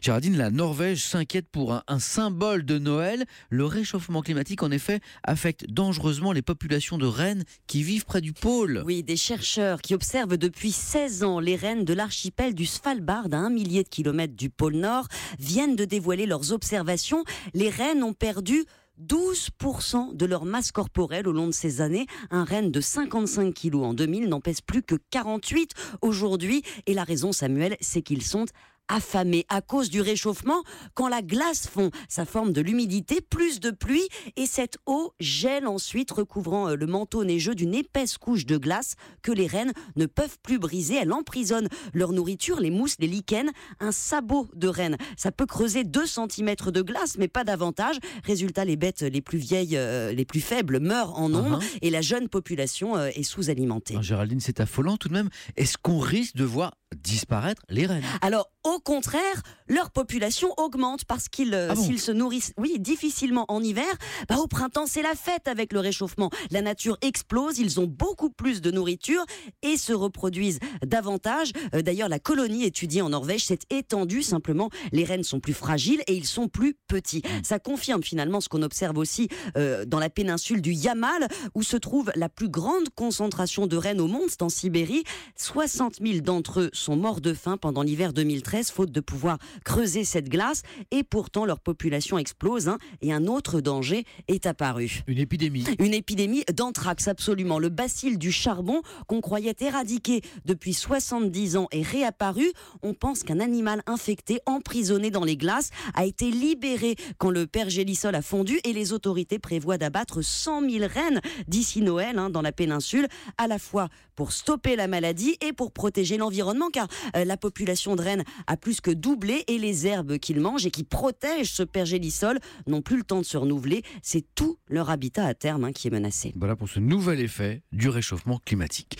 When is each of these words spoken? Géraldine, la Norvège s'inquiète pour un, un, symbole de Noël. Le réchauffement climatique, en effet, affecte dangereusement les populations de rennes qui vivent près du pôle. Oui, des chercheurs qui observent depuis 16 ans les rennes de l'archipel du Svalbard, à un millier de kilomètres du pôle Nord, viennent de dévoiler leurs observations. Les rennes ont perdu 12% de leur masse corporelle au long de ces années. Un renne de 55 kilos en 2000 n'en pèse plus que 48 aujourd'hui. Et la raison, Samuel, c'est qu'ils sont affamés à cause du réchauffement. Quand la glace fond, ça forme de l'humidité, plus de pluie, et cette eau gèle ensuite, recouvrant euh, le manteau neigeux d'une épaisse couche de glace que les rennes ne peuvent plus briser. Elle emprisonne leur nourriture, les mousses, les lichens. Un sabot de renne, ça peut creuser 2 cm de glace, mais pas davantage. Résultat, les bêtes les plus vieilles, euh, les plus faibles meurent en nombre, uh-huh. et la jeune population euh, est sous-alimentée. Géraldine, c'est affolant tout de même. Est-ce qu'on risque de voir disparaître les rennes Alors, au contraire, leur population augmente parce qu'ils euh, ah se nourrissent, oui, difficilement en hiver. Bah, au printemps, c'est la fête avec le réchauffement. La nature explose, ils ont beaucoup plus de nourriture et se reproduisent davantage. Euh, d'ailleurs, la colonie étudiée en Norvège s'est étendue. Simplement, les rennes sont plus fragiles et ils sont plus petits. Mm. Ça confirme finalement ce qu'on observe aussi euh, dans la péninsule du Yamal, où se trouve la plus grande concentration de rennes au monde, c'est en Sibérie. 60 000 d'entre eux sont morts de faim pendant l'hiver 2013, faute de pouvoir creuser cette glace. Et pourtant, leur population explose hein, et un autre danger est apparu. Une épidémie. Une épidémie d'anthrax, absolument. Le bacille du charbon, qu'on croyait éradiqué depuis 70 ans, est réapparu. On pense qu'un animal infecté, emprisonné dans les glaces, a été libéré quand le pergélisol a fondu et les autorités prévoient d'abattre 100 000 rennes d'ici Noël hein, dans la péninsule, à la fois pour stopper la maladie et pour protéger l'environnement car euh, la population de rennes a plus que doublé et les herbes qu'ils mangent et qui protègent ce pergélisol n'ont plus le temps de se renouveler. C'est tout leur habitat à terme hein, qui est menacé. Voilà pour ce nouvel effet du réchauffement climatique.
Géraldine, 0.00 0.38
la 0.38 0.50
Norvège 0.50 1.04
s'inquiète 1.04 1.46
pour 1.50 1.74
un, 1.74 1.82
un, 1.86 1.98
symbole 1.98 2.64
de 2.64 2.78
Noël. 2.78 3.26
Le 3.50 3.66
réchauffement 3.66 4.22
climatique, 4.22 4.62
en 4.62 4.70
effet, 4.70 5.00
affecte 5.24 5.66
dangereusement 5.68 6.32
les 6.32 6.40
populations 6.40 6.96
de 6.96 7.06
rennes 7.06 7.44
qui 7.66 7.82
vivent 7.82 8.06
près 8.06 8.22
du 8.22 8.32
pôle. 8.32 8.82
Oui, 8.86 9.02
des 9.02 9.16
chercheurs 9.16 9.82
qui 9.82 9.94
observent 9.94 10.38
depuis 10.38 10.72
16 10.72 11.22
ans 11.24 11.38
les 11.38 11.54
rennes 11.54 11.84
de 11.84 11.92
l'archipel 11.92 12.54
du 12.54 12.64
Svalbard, 12.64 13.26
à 13.32 13.36
un 13.36 13.50
millier 13.50 13.82
de 13.82 13.88
kilomètres 13.88 14.36
du 14.36 14.48
pôle 14.48 14.76
Nord, 14.76 15.06
viennent 15.38 15.76
de 15.76 15.84
dévoiler 15.84 16.24
leurs 16.24 16.52
observations. 16.52 17.24
Les 17.52 17.68
rennes 17.68 18.02
ont 18.02 18.14
perdu 18.14 18.64
12% 19.06 20.16
de 20.16 20.26
leur 20.26 20.44
masse 20.44 20.72
corporelle 20.72 21.28
au 21.28 21.32
long 21.32 21.46
de 21.46 21.52
ces 21.52 21.80
années. 21.80 22.06
Un 22.30 22.44
renne 22.44 22.70
de 22.70 22.80
55 22.80 23.52
kilos 23.52 23.84
en 23.84 23.94
2000 23.94 24.28
n'en 24.28 24.40
pèse 24.40 24.60
plus 24.60 24.82
que 24.82 24.96
48 25.10 25.72
aujourd'hui. 26.02 26.62
Et 26.86 26.94
la 26.94 27.04
raison, 27.04 27.32
Samuel, 27.32 27.76
c'est 27.80 28.02
qu'ils 28.02 28.22
sont 28.22 28.46
affamés 28.90 29.46
à 29.48 29.62
cause 29.62 29.88
du 29.88 30.00
réchauffement. 30.00 30.62
Quand 30.94 31.08
la 31.08 31.22
glace 31.22 31.66
fond, 31.66 31.90
ça 32.08 32.24
forme 32.24 32.52
de 32.52 32.60
l'humidité, 32.60 33.20
plus 33.20 33.60
de 33.60 33.70
pluie, 33.70 34.08
et 34.36 34.46
cette 34.46 34.78
eau 34.86 35.14
gèle 35.20 35.66
ensuite, 35.66 36.10
recouvrant 36.10 36.68
euh, 36.68 36.74
le 36.74 36.86
manteau 36.86 37.24
neigeux 37.24 37.54
d'une 37.54 37.74
épaisse 37.74 38.18
couche 38.18 38.44
de 38.46 38.58
glace 38.58 38.96
que 39.22 39.32
les 39.32 39.46
rennes 39.46 39.72
ne 39.96 40.06
peuvent 40.06 40.38
plus 40.42 40.58
briser. 40.58 40.96
Elle 40.96 41.12
emprisonne 41.12 41.68
leur 41.94 42.12
nourriture, 42.12 42.60
les 42.60 42.70
mousses, 42.70 42.96
les 42.98 43.06
lichens. 43.06 43.50
Un 43.78 43.92
sabot 43.92 44.48
de 44.54 44.68
renne, 44.68 44.96
ça 45.16 45.32
peut 45.32 45.46
creuser 45.46 45.84
2 45.84 46.06
cm 46.06 46.54
de 46.66 46.82
glace, 46.82 47.16
mais 47.18 47.28
pas 47.28 47.44
davantage. 47.44 47.96
Résultat, 48.24 48.64
les 48.64 48.76
bêtes 48.76 49.02
les 49.02 49.20
plus 49.20 49.38
vieilles, 49.38 49.76
euh, 49.76 50.12
les 50.12 50.24
plus 50.24 50.40
faibles 50.40 50.80
meurent 50.80 51.18
en 51.18 51.28
nombre, 51.28 51.60
uh-huh. 51.60 51.78
et 51.82 51.90
la 51.90 52.00
jeune 52.00 52.28
population 52.28 52.96
euh, 52.96 53.10
est 53.14 53.22
sous-alimentée. 53.22 53.96
Géraldine, 54.00 54.40
c'est 54.40 54.60
affolant 54.60 54.96
tout 54.96 55.08
de 55.08 55.14
même. 55.14 55.28
Est-ce 55.56 55.78
qu'on 55.78 55.98
risque 55.98 56.36
de 56.36 56.44
voir 56.44 56.72
disparaître 56.96 57.62
les 57.68 57.86
rennes 57.86 58.04
Alors, 58.20 58.50
au 58.64 58.78
contraire, 58.78 59.42
leur 59.68 59.90
population 59.90 60.52
augmente 60.56 61.04
parce 61.04 61.28
qu'ils 61.28 61.54
euh, 61.54 61.68
ah 61.70 61.76
se 61.76 62.12
nourrissent, 62.12 62.52
oui, 62.58 62.78
difficilement 62.78 63.44
en 63.48 63.62
hiver. 63.62 63.86
Bah, 64.28 64.36
au 64.38 64.46
printemps, 64.46 64.86
c'est 64.86 65.02
la 65.02 65.14
fête 65.14 65.48
avec 65.48 65.72
le 65.72 65.80
réchauffement. 65.80 66.30
La 66.50 66.60
nature 66.60 66.98
explose, 67.00 67.58
ils 67.58 67.80
ont 67.80 67.86
beaucoup 67.86 68.30
plus 68.30 68.60
de 68.60 68.70
nourriture 68.70 69.24
et 69.62 69.76
se 69.76 69.92
reproduisent 69.92 70.58
davantage. 70.84 71.52
Euh, 71.74 71.82
d'ailleurs, 71.82 72.08
la 72.08 72.18
colonie 72.18 72.64
étudiée 72.64 73.02
en 73.02 73.10
Norvège 73.10 73.44
s'est 73.44 73.60
étendue. 73.70 74.22
Simplement, 74.22 74.68
les 74.92 75.04
rennes 75.04 75.24
sont 75.24 75.40
plus 75.40 75.54
fragiles 75.54 76.02
et 76.06 76.14
ils 76.14 76.26
sont 76.26 76.48
plus 76.48 76.74
petits. 76.88 77.22
Mm. 77.24 77.44
Ça 77.44 77.58
confirme 77.58 78.02
finalement 78.02 78.40
ce 78.40 78.48
qu'on 78.48 78.62
observe 78.62 78.98
aussi 78.98 79.28
euh, 79.56 79.84
dans 79.84 80.00
la 80.00 80.10
péninsule 80.10 80.60
du 80.60 80.72
Yamal, 80.72 81.28
où 81.54 81.62
se 81.62 81.76
trouve 81.76 82.10
la 82.16 82.28
plus 82.28 82.48
grande 82.48 82.90
concentration 82.94 83.66
de 83.66 83.76
rennes 83.76 84.00
au 84.00 84.08
monde, 84.08 84.28
c'est 84.28 84.42
en 84.42 84.48
Sibérie. 84.48 85.04
60 85.36 85.96
000 86.04 86.20
d'entre 86.20 86.60
eux 86.60 86.70
sont 86.80 86.96
morts 86.96 87.20
de 87.20 87.34
faim 87.34 87.56
pendant 87.56 87.82
l'hiver 87.82 88.12
2013, 88.12 88.70
faute 88.70 88.90
de 88.90 89.00
pouvoir 89.00 89.38
creuser 89.64 90.04
cette 90.04 90.28
glace. 90.28 90.62
Et 90.90 91.02
pourtant, 91.02 91.44
leur 91.44 91.60
population 91.60 92.18
explose 92.18 92.68
hein, 92.68 92.78
et 93.02 93.12
un 93.12 93.26
autre 93.26 93.60
danger 93.60 94.04
est 94.28 94.46
apparu. 94.46 95.02
Une 95.06 95.18
épidémie. 95.18 95.64
Une 95.78 95.94
épidémie 95.94 96.44
d'anthrax, 96.52 97.08
absolument. 97.08 97.58
Le 97.58 97.68
bacille 97.68 98.18
du 98.18 98.32
charbon, 98.32 98.82
qu'on 99.06 99.20
croyait 99.20 99.54
éradiqué 99.60 100.22
depuis 100.44 100.74
70 100.74 101.56
ans, 101.56 101.68
est 101.70 101.82
réapparu. 101.82 102.50
On 102.82 102.94
pense 102.94 103.22
qu'un 103.22 103.40
animal 103.40 103.82
infecté, 103.86 104.40
emprisonné 104.46 105.10
dans 105.10 105.24
les 105.24 105.36
glaces, 105.36 105.70
a 105.94 106.06
été 106.06 106.30
libéré 106.30 106.96
quand 107.18 107.30
le 107.30 107.46
pergélisol 107.46 108.14
a 108.14 108.22
fondu 108.22 108.58
et 108.64 108.72
les 108.72 108.92
autorités 108.92 109.38
prévoient 109.38 109.78
d'abattre 109.78 110.22
100 110.22 110.68
000 110.68 110.86
rennes 110.92 111.20
d'ici 111.46 111.82
Noël 111.82 112.18
hein, 112.18 112.30
dans 112.30 112.42
la 112.42 112.52
péninsule, 112.52 113.06
à 113.36 113.46
la 113.46 113.58
fois 113.58 113.88
pour 114.16 114.32
stopper 114.32 114.76
la 114.76 114.86
maladie 114.86 115.36
et 115.40 115.52
pour 115.52 115.72
protéger 115.72 116.18
l'environnement 116.18 116.69
car 116.70 116.88
euh, 117.16 117.24
la 117.24 117.36
population 117.36 117.96
de 117.96 118.02
rennes 118.02 118.24
a 118.46 118.56
plus 118.56 118.80
que 118.80 118.90
doublé 118.90 119.44
et 119.48 119.58
les 119.58 119.86
herbes 119.86 120.18
qu'ils 120.18 120.40
mangent 120.40 120.66
et 120.66 120.70
qui 120.70 120.84
protègent 120.84 121.52
ce 121.52 121.62
pergélisol 121.62 122.38
n'ont 122.66 122.82
plus 122.82 122.96
le 122.96 123.04
temps 123.04 123.20
de 123.20 123.24
se 123.24 123.36
renouveler. 123.36 123.82
C'est 124.02 124.24
tout 124.34 124.58
leur 124.68 124.90
habitat 124.90 125.24
à 125.24 125.34
terme 125.34 125.64
hein, 125.64 125.72
qui 125.72 125.88
est 125.88 125.90
menacé. 125.90 126.32
Voilà 126.36 126.56
pour 126.56 126.68
ce 126.68 126.80
nouvel 126.80 127.20
effet 127.20 127.62
du 127.72 127.88
réchauffement 127.88 128.40
climatique. 128.44 128.98